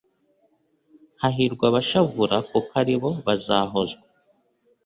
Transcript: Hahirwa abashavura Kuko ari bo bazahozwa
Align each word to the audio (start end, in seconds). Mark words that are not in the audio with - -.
Hahirwa 1.21 1.65
abashavura 1.69 2.37
Kuko 2.49 2.71
ari 2.81 2.95
bo 3.01 3.09
bazahozwa 3.25 4.03